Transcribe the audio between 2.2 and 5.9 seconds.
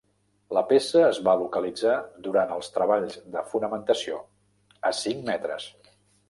durant els treballs de fonamentació, a cinc metres.